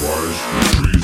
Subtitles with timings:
[0.00, 0.97] wise retreat.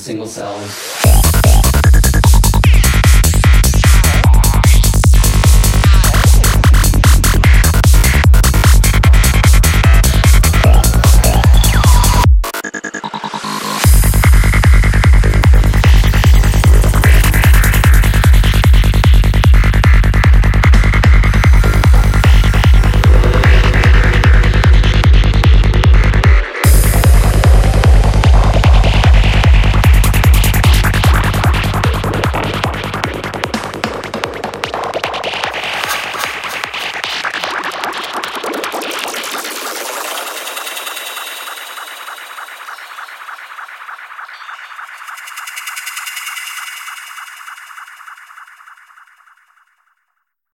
[0.00, 0.99] Single cells.